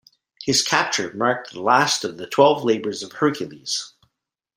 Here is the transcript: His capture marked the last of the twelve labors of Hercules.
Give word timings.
His 0.41 0.63
capture 0.63 1.13
marked 1.13 1.51
the 1.53 1.61
last 1.61 2.03
of 2.03 2.17
the 2.17 2.25
twelve 2.25 2.63
labors 2.63 3.03
of 3.03 3.11
Hercules. 3.11 3.93